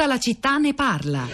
Tutta 0.00 0.12
la 0.14 0.18
città 0.18 0.56
ne 0.56 0.72
parla. 0.72 1.28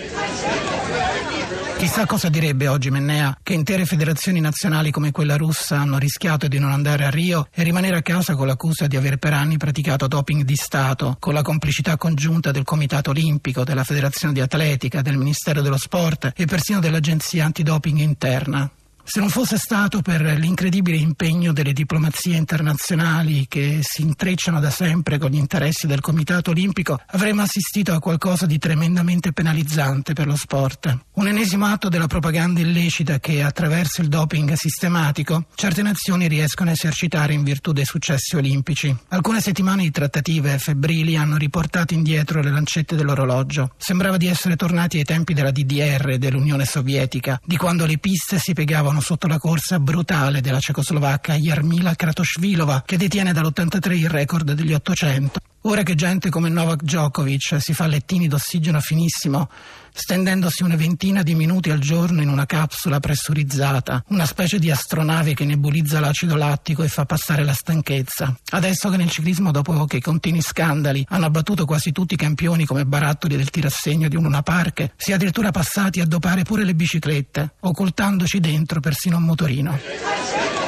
Chissà 1.77 2.05
cosa 2.05 2.29
direbbe 2.29 2.67
oggi 2.67 2.91
Mennea 2.91 3.39
che 3.41 3.53
intere 3.53 3.87
federazioni 3.87 4.41
nazionali 4.41 4.91
come 4.91 5.13
quella 5.13 5.37
russa 5.37 5.79
hanno 5.79 5.99
rischiato 5.99 6.49
di 6.49 6.59
non 6.59 6.73
andare 6.73 7.05
a 7.05 7.11
Rio 7.11 7.47
e 7.55 7.63
rimanere 7.63 7.99
a 7.99 8.03
casa 8.03 8.35
con 8.35 8.49
l'accusa 8.49 8.89
di 8.89 8.97
aver 8.97 9.19
per 9.19 9.35
anni 9.35 9.57
praticato 9.57 10.09
doping 10.09 10.43
di 10.43 10.57
Stato, 10.57 11.17
con 11.21 11.33
la 11.33 11.43
complicità 11.43 11.97
congiunta 11.97 12.51
del 12.51 12.65
Comitato 12.65 13.11
Olimpico, 13.11 13.63
della 13.63 13.85
Federazione 13.85 14.35
di 14.35 14.41
Atletica, 14.41 15.01
del 15.01 15.17
Ministero 15.17 15.63
dello 15.63 15.79
Sport 15.79 16.33
e 16.35 16.47
persino 16.47 16.81
dell'Agenzia 16.81 17.45
Antidoping 17.45 17.99
interna. 17.99 18.69
Se 19.09 19.21
non 19.21 19.29
fosse 19.29 19.57
stato 19.57 20.03
per 20.03 20.21
l'incredibile 20.21 20.97
impegno 20.97 21.53
delle 21.53 21.73
diplomazie 21.73 22.37
internazionali 22.37 23.47
che 23.49 23.79
si 23.83 24.03
intrecciano 24.03 24.59
da 24.59 24.69
sempre 24.69 25.17
con 25.17 25.31
gli 25.31 25.37
interessi 25.37 25.87
del 25.87 26.01
Comitato 26.01 26.51
Olimpico, 26.51 27.01
avremmo 27.11 27.43
assistito 27.43 27.95
a 27.95 28.01
qualcosa 28.01 28.47
di 28.47 28.59
tremendamente 28.59 29.33
penalizzante 29.33 30.13
per 30.13 30.27
lo 30.27 30.35
sport. 30.35 30.99
Un 31.13 31.29
ennesimo 31.29 31.67
atto 31.67 31.89
della 31.89 32.09
propaganda 32.09 32.59
illecita 32.59 33.21
che, 33.21 33.45
attraverso 33.45 34.03
il 34.03 34.09
doping 34.09 34.53
sistematico, 34.55 35.47
certe 35.55 35.83
nazioni 35.83 36.27
riescono 36.27 36.71
a 36.71 36.73
esercitare 36.73 37.33
in 37.33 37.45
virtù 37.45 37.71
dei 37.71 37.85
successi 37.85 38.35
olimpici. 38.35 38.95
Alcune 39.11 39.41
settimane 39.41 39.83
di 39.83 39.93
trattative 39.93 40.59
febbrili 40.59 41.17
hanno 41.17 41.37
riportato 41.37 41.95
indietro 41.95 42.43
le 42.43 42.51
lancette 42.51 42.97
dell'orologio. 42.97 43.71
Sembrava 43.77 44.17
di 44.17 44.27
essere 44.27 44.57
tornati 44.57 44.99
ai 44.99 45.05
tempi 45.05 45.33
della 45.33 45.53
DDR 45.53 46.09
e 46.11 46.19
dell'Unione 46.19 46.65
Sovietica, 46.65 47.41
di 47.45 47.57
quando 47.57 47.87
le 47.87 47.99
piste 47.99 48.41
si 48.41 48.53
piegavano 48.53 48.95
sotto 49.01 49.27
la 49.27 49.39
corsa 49.39 49.79
brutale 49.79 50.41
della 50.41 50.61
cecoslovacca 50.61 51.35
Jarmila 51.35 51.95
Kratoshvilova, 51.95 52.83
che 52.85 52.97
detiene 52.97 53.33
dall'83 53.33 53.93
il 53.93 54.09
record 54.09 54.53
degli 54.53 54.73
800. 54.73 55.41
Ora 55.69 55.83
che 55.83 55.97
gente 55.97 56.31
come 56.31 56.49
Novak 56.49 56.85
Djokovic 56.85 57.57
si 57.59 57.75
fa 57.75 57.89
lettini 57.89 58.29
d'ossigeno 58.29 58.79
finissimo, 58.79 59.51
stendendosi 59.93 60.63
una 60.63 60.77
ventina 60.77 61.25
di 61.25 61.35
minuti 61.35 61.71
al 61.71 61.81
giorno 61.81 62.23
in 62.23 62.29
una 62.29 62.47
capsula 62.47 63.01
pressurizzata, 63.01 64.05
una 64.11 64.27
specie 64.27 64.61
di 64.61 64.71
astronave 64.71 65.35
che 65.35 65.45
nebulizza 65.45 65.99
l'acido 65.99 66.37
lattico 66.37 66.85
e 66.85 66.89
fa 66.89 67.05
passare 67.05 67.43
la 67.43 67.53
stanchezza. 67.53 68.33
Adesso 68.51 68.91
che 68.91 68.97
nel 68.97 69.11
ciclismo, 69.11 69.51
dopo 69.51 69.87
che 69.87 69.97
i 69.97 70.01
continui 70.01 70.41
scandali 70.41 71.05
hanno 71.09 71.27
abbattuto 71.27 71.65
quasi 71.65 71.91
tutti 71.91 72.15
i 72.15 72.17
campioni 72.17 72.65
come 72.65 72.87
barattoli 72.87 73.37
del 73.37 73.51
tirassegno 73.51 74.07
di 74.07 74.15
un 74.15 74.23
Luna 74.23 74.43
Park, 74.43 74.93
si 74.97 75.11
è 75.11 75.15
addirittura 75.15 75.51
passati 75.51 75.99
a 75.99 76.07
dopare 76.07 76.45
pure 76.45 76.63
le 76.63 76.77
biciclette, 76.77 77.55
occultandoci 77.59 78.39
dentro 78.39 78.79
persino 78.79 79.17
un 79.17 79.25
motorino. 79.25 80.66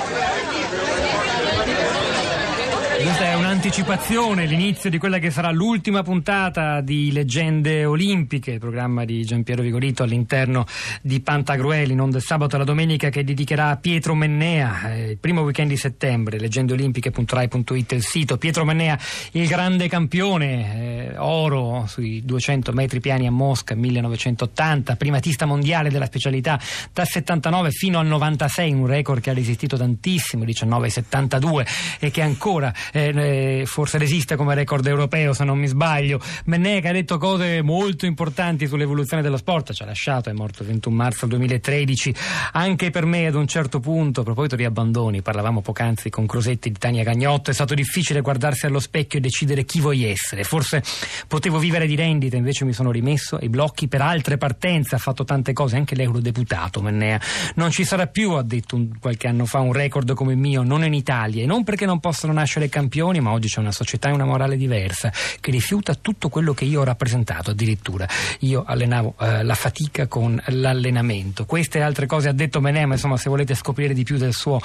Questa 3.01 3.27
è 3.27 3.35
un'anticipazione, 3.35 4.45
l'inizio 4.47 4.91
di 4.91 4.99
quella 4.99 5.19
che 5.19 5.31
sarà 5.31 5.53
l'ultima 5.53 6.03
puntata 6.03 6.81
di 6.81 7.13
Leggende 7.13 7.85
Olimpiche, 7.85 8.59
programma 8.59 9.05
di 9.05 9.25
Giampiero 9.25 9.63
Vigorito 9.63 10.03
all'interno 10.03 10.67
di 11.01 11.21
Pantagrueli, 11.21 11.95
non 11.95 12.11
del 12.11 12.23
sabato 12.23 12.57
alla 12.57 12.65
domenica, 12.65 13.09
che 13.09 13.23
dedicherà 13.23 13.71
a 13.71 13.77
Pietro 13.77 14.17
Mennea, 14.17 14.93
eh, 14.93 15.11
il 15.11 15.19
primo 15.19 15.43
weekend 15.43 15.69
di 15.69 15.77
settembre, 15.77 16.41
leggendeolimpiche.rai.it 16.41 17.93
il 17.93 18.03
sito. 18.03 18.37
Pietro 18.37 18.65
Mennea, 18.65 18.99
il 19.33 19.47
grande 19.47 19.87
campione, 19.87 21.13
eh, 21.13 21.19
oro 21.19 21.85
sui 21.87 22.25
200 22.25 22.73
metri 22.73 22.99
piani 22.99 23.29
a 23.29 23.31
Mosca 23.31 23.77
1980, 23.77 24.97
primatista 24.97 25.47
mondiale 25.47 25.91
della 25.91 26.07
specialità 26.07 26.59
dal 26.93 27.07
79 27.07 27.71
fino 27.71 28.01
al 28.01 28.07
96, 28.07 28.73
un 28.73 28.87
record 28.87 29.21
che 29.21 29.31
ha 29.31 29.35
resistito 29.35 29.77
tantissimo, 29.77 30.43
19,72 30.43 31.67
e 32.01 32.11
che 32.11 32.23
ancora 32.23 32.75
eh, 32.93 33.63
forse 33.67 33.99
resiste 33.99 34.37
come 34.37 34.55
record 34.55 34.87
europeo 34.87 35.33
se 35.33 35.45
non 35.45 35.59
mi 35.59 35.67
sbaglio. 35.67 36.21
Mennea 36.45 36.77
ha 36.89 36.93
detto 36.93 37.19
cose 37.19 37.63
molto 37.63 38.07
importanti 38.07 38.67
sull'evoluzione 38.67 39.23
dello 39.23 39.37
sport, 39.37 39.73
ci 39.73 39.83
ha 39.83 39.87
lasciato, 39.87 40.31
è 40.31 40.33
morto 40.33 40.63
il 40.63 40.69
21 40.69 40.95
marzo 40.95 41.27
2013. 41.27 42.15
Anche 42.53 42.91
per 42.91 43.05
me 43.05 43.27
ad 43.27 43.35
un 43.35 43.47
certo 43.47 43.81
punto, 43.81 44.21
a 44.21 44.25
proposito 44.25 44.57
di 44.57 44.65
abbandoni, 44.65 45.23
parlavamo 45.23 45.61
poc'anzi 45.61 46.11
con 46.11 46.27
Crosetti 46.27 46.71
di 46.71 46.79
Tania 46.79 47.05
Cagnotto, 47.05 47.51
è 47.51 47.55
stato 47.55 47.75
difficile 47.75 48.21
guardarsi 48.21 48.67
allo 48.67 48.81
specchio 48.81 49.19
e 49.19 49.23
decidere 49.23 49.65
chi 49.65 49.81
vuoi 49.81 50.05
essere. 50.05 50.45
Forse 50.45 50.83
potevo 51.27 51.59
vivere 51.59 51.87
di 51.87 51.95
rendita, 51.95 52.37
invece 52.37 52.65
mi 52.65 52.73
sono 52.73 52.91
rimesso 52.91 53.37
ai 53.37 53.49
blocchi 53.49 53.89
per 53.89 54.03
altre 54.03 54.37
partenze, 54.37 54.95
ha 54.95 54.99
fatto 54.99 55.25
tante 55.25 55.53
cose, 55.53 55.77
anche 55.77 55.95
l'eurodeputato 55.95 56.81
Mennea. 56.81 57.21
Non 57.55 57.71
ci 57.71 57.85
sarà 57.85 58.07
più, 58.07 58.33
ha 58.33 58.43
detto 58.43 58.77
un, 58.77 58.99
qualche 58.99 59.29
anno 59.29 59.47
fa, 59.47 59.61
un 59.61 59.73
record 59.73 60.15
come 60.15 60.33
il 60.33 60.39
mio, 60.39 60.63
non 60.63 60.85
in 60.85 60.95
Italia, 60.95 61.43
e 61.43 61.47
non 61.47 61.65
perché 61.65 61.87
non 61.87 62.01
possano 62.01 62.33
nascere 62.33 62.69
campioni, 62.69 62.78
ma 63.21 63.33
oggi 63.33 63.49
c'è 63.49 63.61
una 63.61 63.73
società 63.73 64.09
e 64.09 64.13
una 64.13 64.25
morale 64.25 64.57
diversa 64.57 65.13
che 65.41 65.51
rifiuta 65.51 65.95
tutto 65.95 66.29
quello 66.29 66.55
che 66.55 66.65
io 66.65 66.81
ho 66.81 66.85
rappresentato 66.85 67.51
addirittura. 67.51 68.07
Io 68.41 68.63
allenavo 68.67 69.15
eh, 69.21 69.43
la 69.43 69.55
fatica 69.55 70.07
con 70.07 70.41
l'allenamento. 70.47 71.45
Queste 71.45 71.79
e 71.79 71.83
altre 71.83 72.07
cose 72.07 72.29
ha 72.29 72.33
detto 72.33 72.61
Menem, 72.61 72.93
insomma 72.93 73.17
se 73.17 73.29
volete 73.29 73.55
scoprire 73.55 73.95
di 73.95 74.05
più 74.05 74.17
del 74.17 74.33
suo 74.33 74.61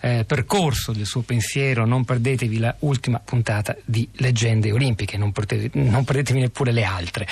eh, 0.00 0.24
percorso, 0.24 0.92
del 0.92 1.06
suo 1.06 1.22
pensiero, 1.22 1.86
non 1.86 2.04
perdetevi 2.04 2.58
la 2.58 2.74
ultima 2.80 3.18
puntata 3.18 3.76
di 3.84 4.08
Leggende 4.12 4.70
Olimpiche, 4.72 5.16
non, 5.16 5.32
perdetevi, 5.32 5.88
non 5.88 6.04
perdetevi 6.04 6.40
neppure 6.40 6.72
le 6.72 6.84
altre 6.84 7.26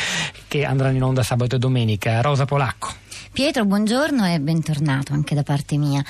che 0.49 0.65
andranno 0.65 0.97
in 0.97 1.03
onda 1.03 1.23
sabato 1.23 1.57
e 1.57 1.59
domenica. 1.59 2.21
Rosa 2.21 2.45
Polacco. 2.45 3.03
Pietro, 3.33 3.65
buongiorno 3.65 4.33
e 4.33 4.39
bentornato 4.39 5.13
anche 5.13 5.35
da 5.35 5.43
parte 5.43 5.77
mia. 5.77 6.05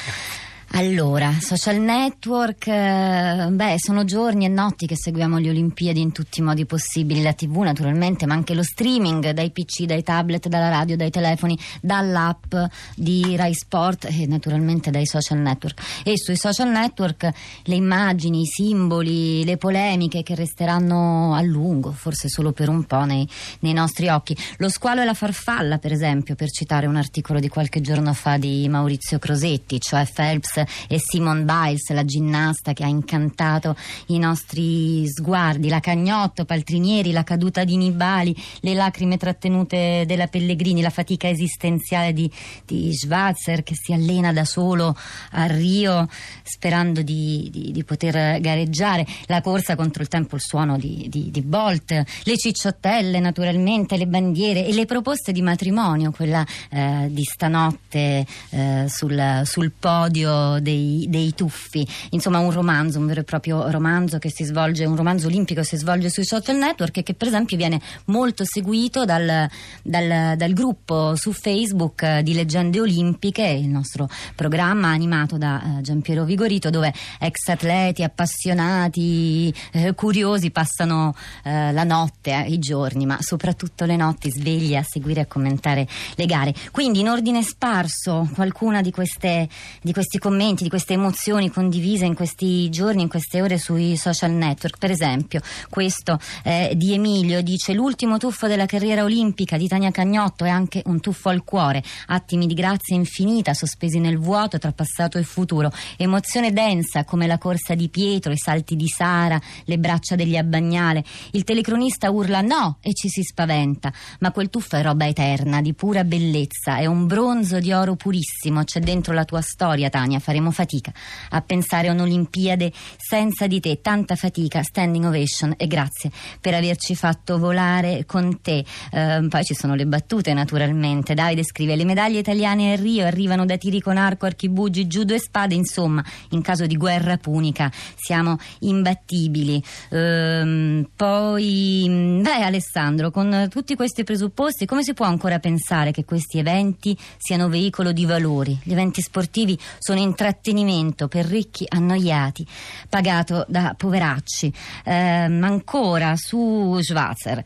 Allora, 0.77 1.37
social 1.41 1.79
network, 1.79 2.67
eh, 2.67 3.47
beh, 3.49 3.77
sono 3.77 4.03
giorni 4.03 4.45
e 4.45 4.49
notti 4.49 4.87
che 4.87 4.97
seguiamo 4.97 5.39
le 5.39 5.51
Olimpiadi 5.51 6.01
in 6.01 6.11
tutti 6.11 6.41
i 6.41 6.43
modi 6.43 6.67
possibili, 6.67 7.23
la 7.23 7.33
TV 7.33 7.59
naturalmente, 7.59 8.27
ma 8.27 8.35
anche 8.35 8.55
lo 8.55 8.65
streaming 8.65 9.31
dai 9.31 9.53
PC, 9.53 9.85
dai 9.85 10.03
tablet, 10.03 10.49
dalla 10.49 10.71
radio, 10.71 10.97
dai 10.97 11.11
telefoni, 11.11 11.57
dall'app 11.81 12.57
di 12.97 13.37
Rai 13.37 13.55
Sport 13.55 14.07
e 14.07 14.27
naturalmente 14.27 14.91
dai 14.91 15.07
social 15.07 15.39
network. 15.39 15.81
E 16.03 16.19
sui 16.19 16.37
social 16.37 16.71
network 16.71 17.31
le 17.63 17.75
immagini, 17.77 18.41
i 18.41 18.47
simboli, 18.47 19.45
le 19.45 19.57
polemiche 19.59 20.25
che 20.25 20.35
resteranno 20.35 21.35
a 21.37 21.41
lungo, 21.43 21.93
forse 21.93 22.29
solo 22.29 22.51
per 22.51 22.69
un 22.69 22.83
po' 22.83 23.05
nei, 23.05 23.29
nei 23.61 23.75
nostri 23.75 24.09
occhi. 24.09 24.37
Lo 24.57 24.69
squalo 24.69 25.03
e 25.03 25.05
la 25.05 25.15
farfalla, 25.15 25.79
per 25.79 25.93
esempio, 25.93 26.35
per 26.35 26.51
citare 26.51 26.89
un 26.89 26.97
articolo 26.97 27.39
di 27.39 27.49
qualche 27.49 27.81
giorno 27.81 28.13
fa 28.13 28.39
di 28.39 28.69
Maurizio 28.69 29.21
Crosetti, 29.21 29.81
cioè 29.81 30.05
Phelps 30.13 30.63
e 30.89 30.99
Simone 30.99 31.43
Biles, 31.43 31.91
la 31.91 32.05
ginnasta 32.05 32.73
che 32.73 32.85
ha 32.85 32.89
incantato 32.89 33.77
i 34.07 34.19
nostri 34.19 35.07
sguardi, 35.09 35.69
la 35.69 35.81
Cagnotto, 35.81 36.45
Paltrinieri, 36.45 37.13
la 37.13 37.25
caduta 37.25 37.65
di 37.65 37.77
Nibali, 37.77 38.35
le 38.61 38.75
lacrime 38.75 39.17
trattenute 39.17 40.05
della 40.07 40.27
Pellegrini, 40.27 40.81
la 40.81 40.91
fatica 40.91 41.29
esistenziale 41.29 42.13
di, 42.13 42.31
di 42.65 42.95
Schwarzer 42.95 43.63
che 43.63 43.75
si 43.75 43.93
allena 43.93 44.33
da 44.33 44.45
solo 44.45 44.97
a 45.33 45.47
Rio 45.47 46.09
sperando 46.43 47.03
di, 47.03 47.49
di, 47.51 47.73
di, 47.73 47.85
poter 47.85 48.41
gareggiare, 48.41 49.07
la 49.27 49.41
corsa 49.41 49.77
contro 49.77 50.03
il 50.03 50.09
tempo, 50.09 50.37
il 50.37 50.43
suono 50.43 50.77
di, 50.77 51.09
di 51.09 51.43
Bolt, 51.43 51.91
le 51.91 52.37
cicciottelle 52.37 53.21
naturalmente, 53.21 53.97
le 53.97 54.07
bandiere 54.07 54.67
e 54.67 54.73
le 54.73 54.87
proposte 54.87 55.33
di 55.33 55.43
matrimonio, 55.43 56.11
quella 56.11 56.45
eh, 56.71 57.09
di 57.11 57.23
stanotte 57.23 58.27
eh, 58.51 58.85
sul, 58.89 59.43
sul 59.45 59.73
podio 59.79 60.44
dei, 60.61 61.07
dei, 61.09 61.35
tuffi, 61.35 61.87
insomma 62.11 62.39
un 62.39 62.51
romanzo, 62.51 62.99
un 62.99 63.07
vero 63.07 63.21
e 63.21 63.25
proprio 63.25 63.71
romanzo 63.71 64.19
che 64.19 64.31
si 64.31 64.45
svolge, 64.45 64.85
un 64.85 64.97
romanzo 64.97 65.27
olimpico 65.27 65.61
che 65.61 65.67
si 65.67 65.77
svolge 65.77 66.11
sui 66.11 66.25
social 66.25 66.57
network 66.57 66.99
e 66.99 67.03
che 67.03 67.15
per 67.15 67.29
esempio 67.29 67.57
viene 67.57 67.81
molto 68.07 68.45
seguito 68.45 69.05
dal, 69.05 69.49
dal, 69.83 70.37
dal 70.37 70.53
gruppo 70.53 71.17
su 71.17 71.33
Facebook 71.33 72.21
di 72.21 72.35
Leggende 72.35 72.81
Olimpiche, 72.81 73.47
il 73.47 73.69
nostro 73.69 74.09
programma 74.35 74.89
animato 74.89 75.39
da 75.39 75.63
uh, 75.65 75.81
Giampiero 75.81 76.25
Vigorito 76.25 76.71
dove 76.71 76.93
ex 77.19 77.49
atleti, 77.49 78.03
appassionati, 78.03 79.55
eh, 79.73 79.95
curiosi 79.95 80.51
passano 80.51 81.15
eh, 81.43 81.73
la 81.73 81.85
notte, 81.85 82.31
eh, 82.31 82.51
i 82.51 82.59
giorni, 82.59 83.07
ma 83.07 83.19
soprattutto 83.21 83.85
le 83.85 83.97
notti 83.97 84.31
svegli 84.31 84.75
a 84.75 84.83
seguire 84.83 85.23
e 85.23 85.27
commentare 85.27 85.87
le 86.15 86.27
gare. 86.27 86.55
Quindi 86.71 87.01
in 87.01 87.09
ordine 87.09 87.43
sparso 87.43 88.29
qualcuna 88.35 88.81
di, 88.81 88.91
queste, 88.91 89.49
di 89.81 89.93
questi 89.93 90.19
commenti 90.19 90.34
commenti, 90.35 90.65
di 90.65 90.69
queste 90.69 90.95
emozioni 90.95 91.49
condivise 91.49 92.07
in 92.07 92.17
questi 92.17 92.69
giorni, 92.69 93.03
in 93.03 93.09
queste 93.09 93.41
ore 93.41 93.57
sui 93.57 93.97
social 93.97 94.33
network. 94.33 94.79
Per 94.79 94.91
esempio, 94.91 95.41
questo 95.71 96.19
eh, 96.43 96.73
di 96.75 96.93
Emilio 96.93 97.41
dice: 97.41 97.73
L'ultimo 97.73 98.19
tuffo 98.19 98.49
della 98.49 98.67
carriera 98.67 99.05
olimpica 99.05 99.57
di 99.57 99.69
Tania 99.69 99.93
Cagnotto 99.93 100.45
è 100.45 100.49
anche 100.49 100.83
un 100.87 100.99
tuffo 100.99 101.29
al 101.29 101.45
cuore. 101.45 101.85
Attimi 102.07 102.49
di 102.49 102.55
grazia 102.55 102.97
infinita 102.97 103.55
sospesi 103.55 104.01
nel 104.01 104.19
vuoto 104.19 104.59
tra 104.59 104.73
passato 104.73 105.19
e 105.19 105.23
futuro. 105.23 105.71
Emozione 105.97 106.53
densa 106.53 107.05
come 107.05 107.29
la 107.29 107.39
corsa 107.39 107.77
di 107.77 107.89
Pietro, 107.89 108.33
i 108.33 108.37
salti 108.37 108.75
di 108.75 108.89
Sara, 108.89 109.41
le 109.67 109.79
braccia 109.79 110.17
degli 110.17 110.37
Abbagnale. 110.37 111.05
Il 111.31 111.45
telecronista 111.45 112.11
urla 112.11 112.41
no 112.41 112.79
e 112.81 112.93
ci 112.93 113.09
si 113.09 113.23
spaventa. 113.23 113.93
Ma 114.19 114.33
quel 114.33 114.51
tuffo 114.51 114.75
è 114.75 114.83
roba 114.83 115.07
eterna, 115.07 115.61
di 115.61 115.75
pura 115.75 116.03
bellezza. 116.03 116.79
È 116.79 116.87
un 116.87 117.07
bronzo 117.07 117.61
di 117.61 117.73
oro 117.73 117.95
purissimo. 117.95 118.65
C'è 118.65 118.81
dentro 118.81 119.15
la 119.15 119.25
tua 119.25 119.41
storia, 119.41 119.89
Tania 119.91 120.23
faremo 120.25 120.51
fatica 120.51 120.91
a 121.31 121.41
pensare 121.43 121.89
a 121.89 121.93
un'Olimpiade 121.93 122.73
senza 122.97 123.47
di 123.47 123.61
te. 123.61 123.81
Tanta 123.83 124.17
fatica, 124.17 124.63
standing 124.63 125.05
ovation 125.05 125.55
e 125.59 125.67
grazie 125.67 126.11
per 126.41 126.55
averci 126.55 126.97
fatto 126.97 127.39
volare 127.39 128.05
con 128.07 128.41
te. 128.41 128.65
Eh, 128.91 129.27
poi 129.29 129.45
ci 129.45 129.55
sono 129.55 129.75
le 129.75 129.87
battute 129.87 130.33
naturalmente. 130.33 131.13
Davide 131.13 131.45
scrive 131.45 131.77
le 131.77 131.85
medaglie 131.85 132.21
italiane 132.21 132.73
a 132.73 132.77
Rio 132.77 133.05
arrivano 133.05 133.45
da 133.45 133.59
tiri 133.59 133.81
con 133.81 133.99
arco, 133.99 134.25
archibugi, 134.25 134.87
judo 134.87 135.13
e 135.13 135.19
spade, 135.19 135.55
insomma, 135.55 136.03
in 136.31 136.41
caso 136.41 136.67
di 136.67 136.77
guerra 136.77 137.19
punica 137.19 137.71
siamo 137.95 138.39
imbattibili. 138.61 139.63
Eh, 139.91 140.89
poi, 140.97 142.19
beh 142.23 142.43
Alessandro, 142.43 143.11
con 143.11 143.49
tutti 143.51 143.75
questi 143.75 144.05
presupposti 144.05 144.65
come 144.65 144.83
si 144.83 144.95
può 144.95 145.05
ancora 145.05 145.39
pensare 145.39 145.91
che 145.91 146.05
questi 146.07 146.39
eventi 146.39 146.97
siano 147.19 147.49
veicolo 147.49 147.93
di 147.93 148.07
valori? 148.07 148.59
Gli 148.63 148.73
eventi 148.73 149.03
sportivi 149.03 149.59
sono 149.79 150.01
intrattenimento 150.15 151.09
per 151.09 151.27
ricchi 151.27 151.67
annoiati, 151.69 152.47
pagato 152.89 153.45
da 153.49 153.75
poveracci. 153.77 154.53
Eh, 154.85 154.93
ancora 154.93 156.15
su 156.17 156.79
Schwarzer. 156.81 157.43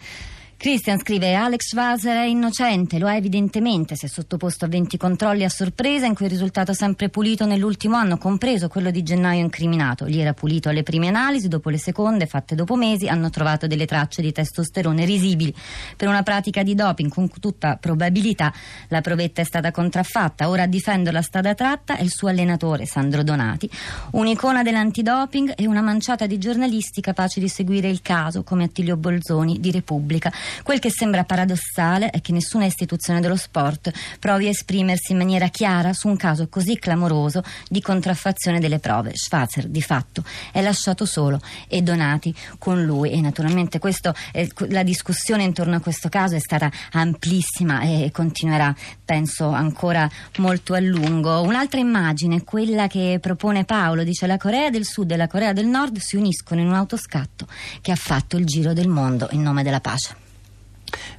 Christian 0.61 0.99
scrive 0.99 1.35
Alex 1.35 1.69
Schwarzer 1.69 2.17
è 2.17 2.25
innocente, 2.25 2.99
lo 2.99 3.09
è 3.09 3.15
evidentemente, 3.15 3.95
si 3.95 4.07
è 4.07 4.09
sottoposto 4.09 4.65
a 4.65 4.69
20 4.69 4.97
controlli 4.97 5.45
a 5.45 5.49
sorpresa 5.49 6.07
in 6.07 6.17
cui 6.17 6.25
il 6.25 6.33
risultato 6.33 6.73
sempre 6.73 7.11
pulito 7.11 7.47
nell'ultimo 7.47 7.95
anno, 7.95 8.19
compreso 8.19 8.67
quello 8.67 8.91
di 8.91 9.05
gennaio 9.05 9.41
incriminato. 9.41 10.09
Gli 10.09 10.19
era 10.19 10.35
pulito 10.35 10.69
alle 10.69 10.83
prime 10.83 11.07
analisi, 11.07 11.47
dopo 11.47 11.71
le 11.71 11.79
seconde, 11.79 12.27
fatte 12.27 12.57
dopo 12.57 12.75
mesi, 12.75 13.07
hanno 13.07 13.31
trovato 13.31 13.69
delle 13.69 13.87
tracce 13.87 14.21
di 14.21 14.33
testosterone 14.33 15.05
risibili. 15.05 15.55
Per 15.97 16.09
una 16.09 16.25
pratica 16.25 16.65
di 16.65 16.75
doping, 16.75 17.09
con 17.09 17.31
tutta 17.39 17.77
probabilità, 17.77 18.53
la 18.89 19.01
provetta 19.01 19.43
è 19.43 19.45
stata 19.45 19.71
contraffatta. 19.71 20.49
Ora 20.49 20.65
a 20.65 20.67
difenderla 20.67 21.23
strada 21.23 21.55
tratta 21.55 21.97
è 21.97 22.03
il 22.03 22.11
suo 22.11 22.27
allenatore, 22.27 22.85
Sandro 22.85 23.23
Donati, 23.23 23.71
un'icona 24.11 24.65
dell'antidoping 24.65 25.53
e 25.57 25.69
una 25.69 25.83
manciata 25.83 26.27
di 26.27 26.37
giornalisti 26.37 27.01
capaci 27.01 27.39
di 27.39 27.49
seguire 27.49 27.89
il 27.89 28.03
caso, 28.03 28.43
come 28.43 28.65
Attilio 28.65 28.97
Bolzoni 28.97 29.61
di 29.61 29.71
Repubblica. 29.71 30.33
Quel 30.63 30.79
che 30.79 30.91
sembra 30.91 31.25
paradossale 31.25 32.11
è 32.11 32.21
che 32.21 32.33
nessuna 32.33 32.65
istituzione 32.65 33.21
dello 33.21 33.37
sport 33.37 33.91
provi 34.19 34.47
a 34.47 34.51
esprimersi 34.51 35.13
in 35.13 35.19
maniera 35.19 35.49
chiara 35.49 35.93
su 35.93 36.09
un 36.09 36.17
caso 36.17 36.49
così 36.49 36.79
clamoroso 36.79 37.43
di 37.69 37.81
contraffazione 37.81 38.61
delle 38.61 38.79
prove. 38.79 39.13
Schwarzer 39.15 39.67
di 39.67 39.83
fatto 39.83 40.23
è 40.53 40.61
lasciato 40.61 41.05
solo 41.05 41.41
e 41.69 41.83
Donati 41.83 42.35
con 42.59 42.85
lui 42.85 43.11
e 43.11 43.21
naturalmente 43.21 43.79
questo, 43.79 44.15
eh, 44.33 44.51
la 44.69 44.83
discussione 44.83 45.43
intorno 45.43 45.77
a 45.77 45.81
questo 45.81 46.09
caso 46.09 46.35
è 46.35 46.41
stata 46.41 46.71
amplissima 46.93 47.81
e 47.83 48.11
continuerà 48.13 48.75
penso 49.05 49.49
ancora 49.49 50.09
molto 50.39 50.75
a 50.75 50.81
lungo. 50.81 51.43
Un'altra 51.43 51.81
immagine, 51.81 52.45
quella 52.45 52.87
che 52.87 53.19
propone 53.21 53.65
Paolo, 53.65 54.05
dice 54.05 54.27
la 54.27 54.37
Corea 54.37 54.71
del 54.71 54.85
Sud 54.85 55.11
e 55.11 55.17
la 55.17 55.27
Corea 55.27 55.53
del 55.53 55.67
Nord 55.67 55.99
si 55.99 56.17
uniscono 56.17 56.61
in 56.61 56.69
un 56.69 56.75
autoscatto 56.75 57.47
che 57.81 57.93
ha 57.93 57.97
fatto 57.97 58.37
il 58.37 58.45
giro 58.45 58.73
del 58.73 58.89
mondo 58.89 59.29
in 59.33 59.43
nome 59.43 59.63
della 59.63 59.81
pace. 59.81 60.28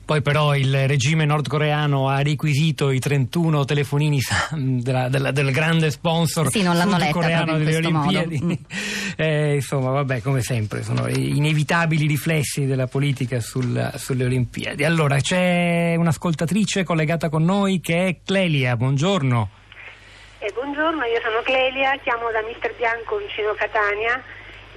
Poi 0.10 0.24
però 0.24 0.56
il 0.56 0.88
regime 0.88 1.24
nordcoreano 1.24 2.10
ha 2.10 2.24
requisito 2.24 2.90
i 2.90 2.98
31 2.98 3.64
telefonini 3.66 4.20
della, 4.58 5.08
della, 5.08 5.30
del 5.30 5.52
grande 5.52 5.92
sponsor 5.92 6.50
sì, 6.50 6.62
sudcoreano 6.62 7.60
delle 7.60 7.76
Olimpiadi. 7.76 8.44
Mm. 8.44 8.52
Eh, 9.20 9.56
insomma, 9.56 9.92
vabbè, 9.92 10.22
come 10.22 10.42
sempre, 10.42 10.82
sono 10.82 11.08
inevitabili 11.08 12.08
riflessi 12.08 12.66
della 12.66 12.88
politica 12.88 13.40
sul, 13.40 13.92
sulle 13.98 14.24
Olimpiadi. 14.24 14.84
Allora, 14.84 15.18
c'è 15.18 15.94
un'ascoltatrice 15.96 16.84
collegata 16.84 17.30
con 17.30 17.44
noi 17.44 17.80
che 17.80 18.08
è 18.08 18.16
Clelia, 18.26 18.76
buongiorno. 18.78 19.50
Eh, 20.40 20.52
buongiorno, 20.54 21.04
io 21.04 21.22
sono 21.22 21.42
Clelia, 21.44 21.98
chiamo 22.02 22.32
da 22.32 22.42
Mister 22.48 22.74
Bianco 22.76 23.18
vicino 23.18 23.54
Catania 23.54 24.24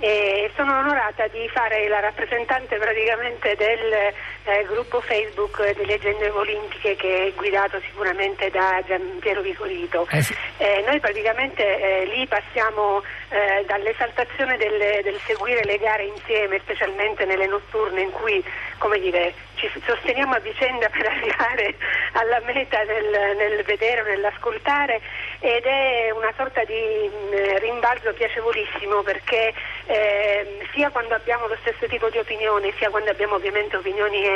e 0.02 0.50
sono 0.56 0.80
onorata 0.80 1.28
di 1.28 1.48
fare 1.54 1.86
la 1.88 2.00
rappresentante 2.00 2.76
praticamente 2.76 3.54
del 3.54 4.12
eh, 4.44 4.64
gruppo 4.64 5.00
Facebook 5.00 5.62
delle 5.74 5.84
leggende 5.84 6.28
olimpiche 6.30 6.96
che 6.96 7.26
è 7.26 7.32
guidato 7.34 7.80
sicuramente 7.86 8.50
da 8.50 8.82
Giampiero 8.86 9.40
Vicorito. 9.40 10.06
Eh 10.10 10.22
sì. 10.22 10.34
eh, 10.58 10.82
noi 10.86 10.98
praticamente 11.00 11.62
eh, 11.62 12.04
lì 12.06 12.26
passiamo 12.26 13.02
eh, 13.28 13.64
dall'esaltazione 13.66 14.56
del, 14.56 15.02
del, 15.02 15.18
seguire 15.24 15.64
le 15.64 15.78
gare 15.78 16.04
insieme, 16.04 16.60
specialmente 16.60 17.24
nelle 17.24 17.46
notturne 17.46 18.02
in 18.02 18.10
cui 18.10 18.42
come 18.82 18.98
dire, 18.98 19.32
ci 19.54 19.70
sosteniamo 19.86 20.34
a 20.34 20.40
vicenda 20.40 20.88
per 20.90 21.06
arrivare 21.06 21.76
alla 22.14 22.40
meta 22.40 22.82
nel, 22.82 23.36
nel 23.36 23.62
vedere 23.62 24.00
o 24.00 24.04
nell'ascoltare 24.04 25.00
ed 25.38 25.64
è 25.64 26.10
una 26.10 26.32
sorta 26.36 26.64
di 26.64 27.08
mh, 27.08 27.58
rimbalzo 27.58 28.12
piacevolissimo 28.12 29.02
perché 29.02 29.54
eh, 29.86 30.66
sia 30.74 30.90
quando 30.90 31.14
abbiamo 31.14 31.46
lo 31.46 31.56
stesso 31.60 31.86
tipo 31.86 32.10
di 32.10 32.18
opinioni, 32.18 32.72
sia 32.76 32.90
quando 32.90 33.10
abbiamo 33.10 33.36
ovviamente 33.36 33.76
opinioni 33.76 34.26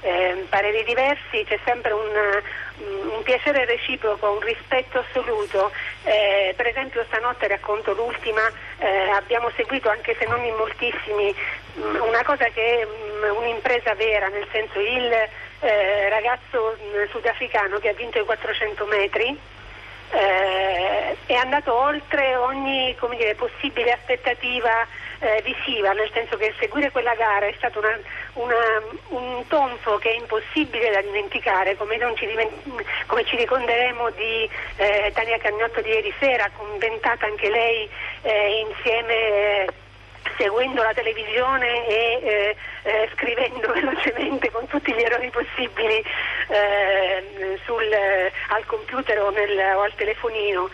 eh, 0.00 0.46
pareri 0.48 0.84
diversi, 0.84 1.44
c'è 1.44 1.58
sempre 1.64 1.92
un, 1.92 2.42
un, 3.14 3.22
piacere 3.22 3.64
reciproco, 3.64 4.32
un 4.32 4.40
rispetto 4.40 4.98
assoluto. 4.98 5.70
Eh, 6.04 6.54
per 6.56 6.66
esempio 6.66 7.04
stanotte 7.08 7.48
racconto 7.48 7.92
l'ultima, 7.92 8.42
eh, 8.78 9.10
abbiamo 9.10 9.50
seguito 9.56 9.88
anche 9.88 10.16
se 10.18 10.26
non 10.26 10.44
in 10.44 10.54
moltissimi 10.54 11.34
mh, 11.74 12.02
una 12.02 12.22
cosa 12.24 12.46
che 12.46 12.80
è 12.80 12.84
mh, 12.84 13.36
un'impresa 13.36 13.94
vera, 13.94 14.28
nel 14.28 14.46
senso 14.50 14.80
il 14.80 15.12
eh, 15.60 16.08
ragazzo 16.08 16.76
sudafricano 17.10 17.78
che 17.78 17.88
ha 17.88 17.94
vinto 17.94 18.18
i 18.18 18.24
400 18.24 18.84
metri 18.86 19.38
eh, 20.12 21.16
è 21.26 21.34
andato 21.34 21.74
oltre 21.74 22.36
ogni 22.36 22.94
dire, 23.16 23.34
possibile 23.34 23.92
aspettativa 23.92 24.86
eh, 25.18 25.42
visiva, 25.42 25.92
nel 25.92 26.10
senso 26.12 26.36
che 26.36 26.52
seguire 26.58 26.90
quella 26.90 27.14
gara 27.14 27.46
è 27.46 27.54
stato 27.56 27.78
una, 27.78 27.98
una, 28.34 28.82
un 29.08 29.46
tonfo 29.48 29.96
che 29.98 30.10
è 30.10 30.16
impossibile 30.16 30.90
da 30.90 31.00
dimenticare, 31.00 31.76
come, 31.76 31.96
ci, 32.16 32.26
come 33.06 33.24
ci, 33.24 33.36
ricorderemo 33.36 34.10
di 34.10 34.48
eh, 34.76 35.10
Tania 35.14 35.38
Cagnotto 35.38 35.80
di 35.80 35.88
ieri 35.88 36.12
sera, 36.18 36.50
commentata 36.56 37.26
anche 37.26 37.48
lei 37.48 37.88
eh, 38.22 38.66
insieme 38.68 39.66
seguendo 40.36 40.82
la 40.82 40.92
televisione 40.92 41.86
e 41.86 42.20
eh, 42.22 42.56
eh, 42.82 43.08
scrivendo 43.14 43.72
velocemente 43.72 44.50
con 44.50 44.66
tutti 44.66 44.92
gli 44.92 45.00
errori 45.00 45.30
possibili 45.30 46.04
eh, 46.48 47.58
sul, 47.64 47.88
al 48.48 48.66
computer 48.66 49.20
o, 49.20 49.30
nel, 49.30 49.58
o 49.76 49.82
al 49.82 49.94
telefonino. 49.94 50.70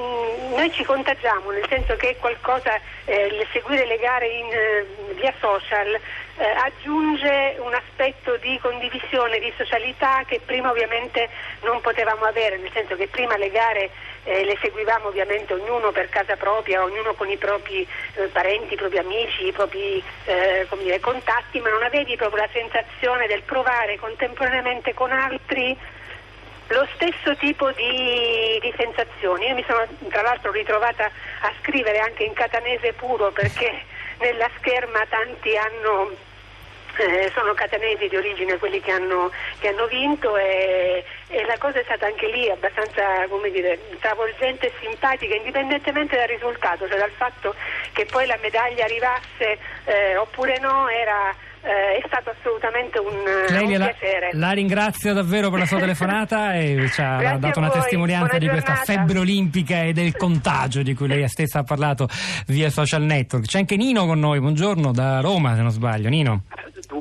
Noi 0.00 0.72
ci 0.72 0.84
contagiamo, 0.84 1.50
nel 1.50 1.66
senso 1.68 1.96
che 1.96 2.16
qualcosa, 2.18 2.78
eh, 3.04 3.46
seguire 3.52 3.86
le 3.86 3.98
gare 3.98 4.26
in, 4.28 4.46
eh, 4.52 5.14
via 5.14 5.32
social 5.40 5.86
eh, 5.94 6.44
aggiunge 6.64 7.56
un 7.58 7.74
aspetto 7.74 8.36
di 8.36 8.58
condivisione, 8.60 9.38
di 9.38 9.52
socialità 9.56 10.22
che 10.26 10.40
prima 10.44 10.70
ovviamente 10.70 11.28
non 11.62 11.80
potevamo 11.80 12.24
avere, 12.24 12.56
nel 12.56 12.70
senso 12.72 12.96
che 12.96 13.08
prima 13.08 13.36
le 13.36 13.50
gare 13.50 13.90
eh, 14.24 14.44
le 14.44 14.56
seguivamo 14.60 15.08
ovviamente 15.08 15.54
ognuno 15.54 15.92
per 15.92 16.08
casa 16.08 16.36
propria, 16.36 16.82
ognuno 16.82 17.14
con 17.14 17.28
i 17.28 17.36
propri 17.36 17.86
eh, 18.14 18.26
parenti, 18.26 18.74
i 18.74 18.76
propri 18.76 18.98
amici, 18.98 19.46
i 19.46 19.52
propri 19.52 20.02
eh, 20.24 20.66
dire, 20.78 21.00
contatti, 21.00 21.60
ma 21.60 21.70
non 21.70 21.82
avevi 21.82 22.16
proprio 22.16 22.42
la 22.42 22.48
sensazione 22.52 23.26
del 23.26 23.42
provare 23.42 23.98
contemporaneamente 23.98 24.94
con 24.94 25.10
altri 25.10 25.76
lo 26.70 26.86
stesso 26.94 27.36
tipo 27.36 27.70
di, 27.72 28.58
di, 28.60 28.72
sensazioni. 28.76 29.46
Io 29.46 29.54
mi 29.54 29.64
sono 29.66 29.86
tra 30.08 30.22
l'altro 30.22 30.52
ritrovata 30.52 31.04
a 31.04 31.52
scrivere 31.60 31.98
anche 31.98 32.24
in 32.24 32.32
catanese 32.32 32.92
puro 32.92 33.30
perché 33.32 33.82
nella 34.18 34.48
scherma 34.58 35.04
tanti 35.08 35.56
hanno 35.56 36.10
eh, 36.96 37.30
sono 37.34 37.54
catanesi 37.54 38.08
di 38.08 38.16
origine 38.16 38.58
quelli 38.58 38.80
che 38.80 38.90
hanno, 38.90 39.30
che 39.58 39.68
hanno 39.68 39.86
vinto 39.86 40.36
e, 40.36 41.04
e, 41.28 41.44
la 41.46 41.56
cosa 41.58 41.78
è 41.78 41.84
stata 41.84 42.06
anche 42.06 42.26
lì 42.26 42.50
abbastanza 42.50 43.26
dire, 43.50 43.78
travolgente 44.00 44.66
e 44.66 44.72
simpatica 44.80 45.34
indipendentemente 45.34 46.16
dal 46.16 46.26
risultato, 46.26 46.88
cioè 46.88 46.98
dal 46.98 47.12
fatto 47.12 47.54
che 47.92 48.06
poi 48.06 48.26
la 48.26 48.38
medaglia 48.42 48.84
arrivasse 48.84 49.58
eh, 49.84 50.16
oppure 50.16 50.58
no 50.58 50.88
era 50.88 51.34
eh, 51.62 52.02
è 52.02 52.06
stato 52.06 52.30
assolutamente 52.30 52.98
un, 52.98 53.14
Lei 53.48 53.64
un 53.64 53.78
la, 53.78 53.86
piacere. 53.86 54.30
La 54.32 54.52
ringrazio 54.52 55.12
davvero 55.12 55.50
per 55.50 55.60
la 55.60 55.66
sua 55.66 55.78
telefonata 55.78 56.54
e 56.58 56.88
ci 56.92 57.00
ha 57.00 57.36
dato 57.38 57.58
una 57.58 57.70
testimonianza 57.70 58.38
di 58.38 58.48
questa 58.48 58.76
febbre 58.76 59.18
olimpica 59.18 59.82
e 59.82 59.92
del 59.92 60.16
contagio 60.16 60.82
di 60.82 60.94
cui 60.94 61.08
lei 61.08 61.26
stessa 61.28 61.60
ha 61.60 61.62
parlato 61.62 62.08
via 62.46 62.70
social 62.70 63.02
network. 63.02 63.46
C'è 63.46 63.58
anche 63.58 63.76
Nino 63.76 64.06
con 64.06 64.18
noi, 64.18 64.40
buongiorno 64.40 64.92
da 64.92 65.20
Roma 65.20 65.54
se 65.54 65.62
non 65.62 65.70
sbaglio. 65.70 66.08
Nino. 66.08 66.44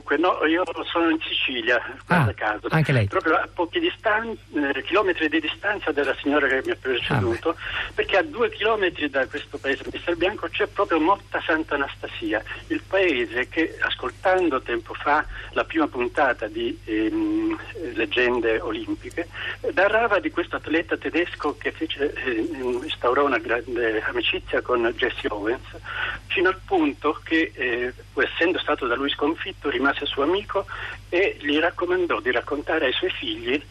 Dunque, 0.09 0.17
no, 0.17 0.43
io 0.45 0.63
sono 0.85 1.11
in 1.11 1.19
Sicilia, 1.21 1.79
ah, 2.07 2.33
caso. 2.33 2.67
Anche 2.71 2.91
lei. 2.91 3.07
Proprio 3.07 3.35
a 3.35 3.47
pochi 3.53 3.79
distan- 3.79 4.35
eh, 4.55 4.81
chilometri 4.83 5.29
di 5.29 5.39
distanza 5.39 5.91
dalla 5.91 6.15
signora 6.19 6.47
che 6.47 6.61
mi 6.65 6.71
ha 6.71 6.77
preceduto, 6.79 7.49
ah, 7.49 7.55
perché 7.93 8.17
a 8.17 8.23
due 8.23 8.49
chilometri 8.49 9.07
da 9.09 9.27
questo 9.27 9.59
paese, 9.59 9.83
Mister 9.91 10.15
Bianco, 10.15 10.47
c'è 10.47 10.65
proprio 10.65 10.99
Motta 10.99 11.39
Santa 11.45 11.75
Anastasia, 11.75 12.41
il 12.67 12.81
paese 12.81 13.47
che, 13.49 13.77
ascoltando 13.81 14.61
tempo 14.61 14.95
fa 14.95 15.23
la 15.51 15.63
prima 15.63 15.87
puntata 15.87 16.47
di 16.47 16.75
ehm, 16.85 17.59
eh, 17.73 17.91
leggende 17.93 18.59
olimpiche, 18.59 19.27
narrava 19.73 20.19
di 20.19 20.31
questo 20.31 20.55
atleta 20.55 20.97
tedesco 20.97 21.55
che 21.57 21.71
fece, 21.71 22.13
eh, 22.13 22.47
instaurò 22.83 23.25
una 23.25 23.37
grande 23.37 24.01
amicizia 24.01 24.61
con 24.61 24.91
Jesse 24.97 25.27
Owens, 25.29 25.67
fino 26.27 26.49
al 26.49 26.59
punto 26.65 27.19
che, 27.23 27.51
eh, 27.53 27.93
essendo 28.15 28.57
stato 28.57 28.87
da 28.87 28.95
lui 28.95 29.09
sconfitto, 29.09 29.69
rimase 29.69 29.98
suo 30.05 30.23
amico 30.23 30.65
e 31.09 31.37
gli 31.39 31.57
raccomandò 31.57 32.19
di 32.19 32.31
raccontare 32.31 32.85
ai 32.85 32.93
suoi 32.93 33.11
figli 33.11 33.61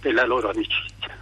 della 0.00 0.24
loro 0.24 0.50
amicizia. 0.50 1.16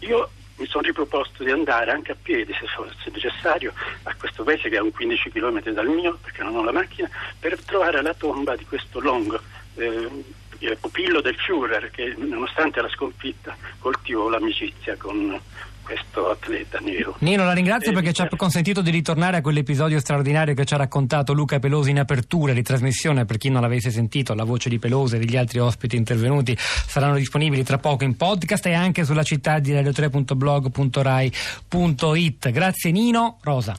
Io 0.00 0.30
mi 0.56 0.66
sono 0.66 0.84
riproposto 0.84 1.44
di 1.44 1.50
andare 1.50 1.90
anche 1.90 2.12
a 2.12 2.16
piedi, 2.20 2.52
se 2.58 2.66
fosse 2.66 3.10
necessario, 3.12 3.72
a 4.04 4.14
questo 4.14 4.42
paese 4.42 4.68
che 4.68 4.76
è 4.76 4.78
a 4.78 4.82
un 4.82 4.90
15 4.90 5.30
km 5.30 5.62
dal 5.70 5.86
mio, 5.86 6.18
perché 6.22 6.42
non 6.42 6.56
ho 6.56 6.62
la 6.62 6.72
macchina, 6.72 7.08
per 7.38 7.60
trovare 7.62 8.00
la 8.02 8.14
tomba 8.14 8.56
di 8.56 8.64
questo 8.64 9.00
Longo, 9.00 9.38
eh, 9.74 10.08
pupillo 10.80 11.20
del 11.20 11.36
Führer, 11.36 11.90
che 11.90 12.14
nonostante 12.16 12.80
la 12.80 12.88
sconfitta 12.88 13.56
coltivò 13.78 14.28
l'amicizia 14.28 14.96
con 14.96 15.38
questo 15.86 16.30
atleta 16.30 16.80
nero. 16.80 17.14
Nino, 17.20 17.44
la 17.44 17.52
ringrazio 17.52 17.92
perché 17.92 18.12
ci 18.12 18.20
ha 18.20 18.28
consentito 18.36 18.82
di 18.82 18.90
ritornare 18.90 19.36
a 19.36 19.40
quell'episodio 19.40 20.00
straordinario 20.00 20.52
che 20.52 20.64
ci 20.64 20.74
ha 20.74 20.78
raccontato 20.78 21.32
Luca 21.32 21.60
Pelosi 21.60 21.90
in 21.90 22.00
apertura 22.00 22.52
di 22.52 22.62
trasmissione. 22.62 23.24
Per 23.24 23.38
chi 23.38 23.50
non 23.50 23.62
l'avesse 23.62 23.92
sentito, 23.92 24.34
la 24.34 24.42
voce 24.42 24.68
di 24.68 24.80
Pelosi 24.80 25.14
e 25.14 25.20
degli 25.20 25.36
altri 25.36 25.60
ospiti 25.60 25.94
intervenuti 25.94 26.56
saranno 26.58 27.14
disponibili 27.14 27.62
tra 27.62 27.78
poco 27.78 28.02
in 28.02 28.16
podcast 28.16 28.66
e 28.66 28.74
anche 28.74 29.04
sulla 29.04 29.22
città 29.22 29.60
di 29.60 29.72
radio3.blog.rai.it. 29.72 32.50
Grazie 32.50 32.90
Nino, 32.90 33.38
Rosa. 33.42 33.78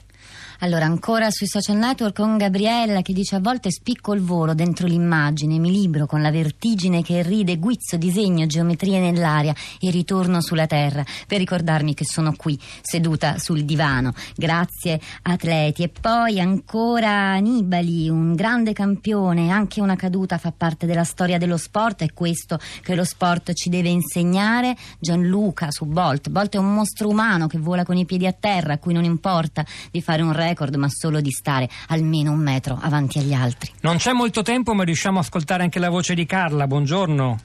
Allora, 0.60 0.86
ancora 0.86 1.30
sui 1.30 1.46
social 1.46 1.76
network 1.76 2.16
con 2.16 2.36
Gabriella 2.36 3.00
che 3.00 3.12
dice 3.12 3.36
a 3.36 3.40
volte 3.40 3.70
spicco 3.70 4.12
il 4.12 4.22
volo 4.22 4.54
dentro 4.54 4.88
l'immagine, 4.88 5.56
mi 5.60 5.70
libro 5.70 6.06
con 6.06 6.20
la 6.20 6.32
vertigine 6.32 7.00
che 7.00 7.22
ride, 7.22 7.58
guizzo, 7.58 7.96
disegno, 7.96 8.44
geometrie 8.44 8.98
nell'aria 8.98 9.54
e 9.78 9.92
ritorno 9.92 10.40
sulla 10.40 10.66
terra 10.66 11.04
per 11.28 11.38
ricordarmi 11.38 11.94
che 11.94 12.04
sono 12.04 12.34
qui, 12.36 12.58
seduta 12.82 13.38
sul 13.38 13.64
divano. 13.64 14.12
Grazie 14.34 15.00
atleti. 15.22 15.84
E 15.84 15.90
poi 15.90 16.40
ancora 16.40 17.36
Nibali, 17.36 18.08
un 18.08 18.34
grande 18.34 18.72
campione, 18.72 19.50
anche 19.50 19.80
una 19.80 19.94
caduta 19.94 20.38
fa 20.38 20.50
parte 20.50 20.86
della 20.86 21.04
storia 21.04 21.38
dello 21.38 21.56
sport, 21.56 22.02
è 22.02 22.12
questo 22.12 22.58
che 22.82 22.96
lo 22.96 23.04
sport 23.04 23.52
ci 23.52 23.68
deve 23.68 23.90
insegnare. 23.90 24.76
Gianluca 24.98 25.70
su 25.70 25.84
Bolt. 25.84 26.30
Bolt 26.30 26.56
è 26.56 26.58
un 26.58 26.74
mostro 26.74 27.08
umano 27.08 27.46
che 27.46 27.58
vola 27.58 27.84
con 27.84 27.96
i 27.96 28.04
piedi 28.04 28.26
a 28.26 28.32
terra, 28.32 28.72
a 28.72 28.78
cui 28.78 28.92
non 28.92 29.04
importa 29.04 29.64
di 29.92 30.02
fare 30.02 30.22
un 30.22 30.32
record, 30.32 30.46
ma 30.76 30.88
solo 30.88 31.20
di 31.20 31.30
stare 31.30 31.68
almeno 31.88 32.32
un 32.32 32.40
metro 32.40 32.78
avanti 32.80 33.18
agli 33.18 33.32
altri. 33.32 33.70
Non 33.82 33.96
c'è 33.96 34.12
molto 34.12 34.42
tempo, 34.42 34.74
ma 34.74 34.84
riusciamo 34.84 35.18
a 35.18 35.20
ascoltare 35.20 35.62
anche 35.62 35.78
la 35.78 35.90
voce 35.90 36.14
di 36.14 36.26
Carla. 36.26 36.66
Buongiorno. 36.66 37.38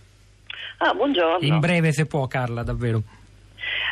Ah, 0.77 0.93
buongiorno. 0.93 1.47
In 1.47 1.59
breve, 1.59 1.91
se 1.91 2.05
può, 2.05 2.27
Carla, 2.27 2.63
davvero. 2.63 3.01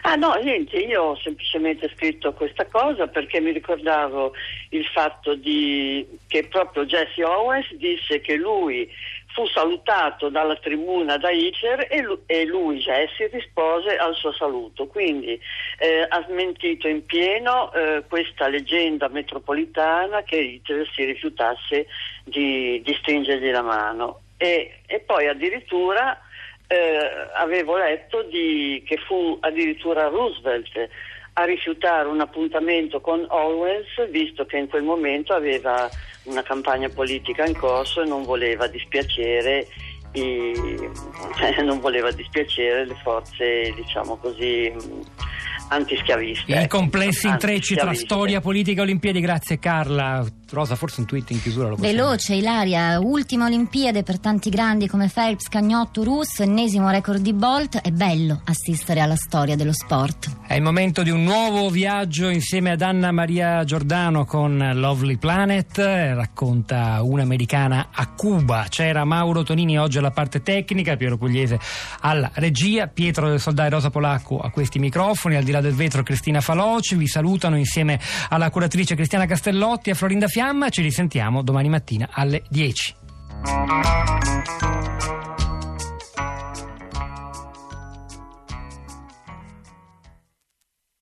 Ah 0.04 0.16
no, 0.16 0.34
niente, 0.34 0.78
io 0.78 1.04
ho 1.04 1.18
semplicemente 1.18 1.90
scritto 1.96 2.34
questa 2.34 2.66
cosa 2.66 3.08
perché 3.08 3.40
mi 3.40 3.52
ricordavo 3.52 4.34
il 4.70 4.86
fatto 4.86 5.36
di, 5.36 6.06
che 6.28 6.48
proprio 6.48 6.86
Jesse 6.86 7.24
Owens 7.24 7.72
disse 7.76 8.20
che 8.20 8.36
lui 8.36 8.90
fu 9.34 9.46
salutato 9.48 10.30
dalla 10.30 10.56
tribuna 10.56 11.18
da 11.18 11.30
Hitler 11.32 11.88
e 11.90 12.02
lui, 12.02 12.20
e 12.26 12.46
lui 12.46 12.80
Jesse 12.80 13.28
rispose 13.28 13.96
al 13.96 14.16
suo 14.16 14.34
saluto, 14.34 14.88
quindi 14.88 15.40
eh, 15.80 16.06
ha 16.08 16.26
smentito 16.28 16.88
in 16.88 17.06
pieno 17.06 17.72
eh, 17.74 18.04
questa 18.08 18.48
leggenda 18.48 19.08
metropolitana 19.08 20.24
che 20.24 20.38
Hitler 20.38 20.90
si 20.94 21.06
rifiutasse 21.06 21.88
di, 22.24 22.82
di 22.84 22.94
stringergli 23.00 23.52
la 23.52 23.62
mano. 23.62 24.22
E, 24.38 24.80
e 24.86 25.00
poi 25.00 25.28
addirittura 25.28 26.20
eh, 26.68 27.28
avevo 27.34 27.78
letto 27.78 28.24
di, 28.24 28.84
che 28.86 28.98
fu 28.98 29.38
addirittura 29.40 30.08
Roosevelt 30.08 30.90
a 31.34 31.44
rifiutare 31.44 32.08
un 32.08 32.20
appuntamento 32.20 33.00
con 33.00 33.26
Owens 33.30 34.10
visto 34.10 34.46
che 34.46 34.58
in 34.58 34.68
quel 34.68 34.84
momento 34.84 35.34
aveva 35.34 35.90
una 36.24 36.44
campagna 36.44 36.90
politica 36.90 37.46
in 37.46 37.58
corso 37.58 38.02
e 38.02 38.06
non 38.06 38.24
voleva 38.24 38.68
dispiacere, 38.68 39.68
i, 40.14 40.54
non 41.64 41.80
voleva 41.80 42.12
dispiacere 42.12 42.86
le 42.86 42.96
forze 43.02 43.74
diciamo 43.76 44.18
così 44.18 44.72
antischiaviste. 45.70 46.52
I 46.52 46.68
complessi 46.68 47.28
intrecci 47.28 47.76
tra 47.76 47.94
storia, 47.94 48.42
politica 48.42 48.82
e 48.82 48.84
Olimpiadi, 48.84 49.20
grazie 49.22 49.60
Carla. 49.60 50.26
Rosa, 50.56 50.76
forse 50.76 51.00
un 51.02 51.06
tweet 51.06 51.32
in 51.32 51.42
chiusura 51.42 51.70
lo 51.70 51.76
Veloce, 51.76 52.36
Ilaria, 52.36 53.00
ultima 53.00 53.46
Olimpiade 53.46 54.04
per 54.04 54.20
tanti 54.20 54.50
grandi 54.50 54.88
come 54.88 55.10
Phelps, 55.14 55.48
Cagnotto, 55.48 56.04
Russo, 56.04 56.44
ennesimo 56.44 56.90
record 56.90 57.22
di 57.22 57.34
Bolt. 57.34 57.80
È 57.82 57.92
bello 57.92 58.42
assistere 58.46 59.00
alla 59.00 59.16
storia 59.16 59.56
dello 59.56 59.74
sport. 59.74 60.30
È 60.48 60.56
il 60.56 60.62
momento 60.62 61.04
di 61.04 61.10
un 61.10 61.24
nuovo 61.24 61.70
viaggio 61.70 62.30
insieme 62.30 62.72
ad 62.72 62.82
Anna 62.82 63.12
Maria 63.12 63.64
Giordano 63.64 64.26
con 64.26 64.72
Lovely 64.74 65.18
Planet. 65.18 65.78
Racconta 65.78 67.02
un'americana 67.02 67.90
a 67.92 68.08
Cuba. 68.12 68.66
C'era 68.70 69.06
Mauro 69.06 69.44
Tonini 69.44 69.80
oggi 69.80 69.98
alla 69.98 70.12
parte 70.12 70.42
tecnica, 70.42 70.96
Piero 70.96 71.18
Pugliese 71.18 71.60
alla 72.02 72.30
regia, 72.34 72.88
Pietro 72.88 73.30
del 73.30 73.40
Soldai 73.40 73.70
Rosa 73.70 73.90
Polacco 73.90 74.40
a 74.40 74.50
questi 74.50 74.80
microfoni, 74.80 75.36
al 75.36 75.44
di 75.44 75.52
là 75.52 75.62
del 75.62 75.74
vetro 75.74 76.04
Cristina 76.04 76.42
Faloci. 76.42 76.96
Vi 76.96 77.08
salutano 77.08 77.58
insieme 77.58 78.00
alla 78.30 78.50
curatrice 78.50 78.96
Cristiana 78.96 79.26
Castellotti 79.26 79.90
e 79.90 79.92
a 79.94 79.96
Florinda 79.96 80.28
Fiamma. 80.42 80.70
Ci 80.70 80.82
risentiamo 80.82 81.44
domani 81.44 81.70
mattina 81.70 82.10
alle 82.12 82.42
10. 82.50 82.96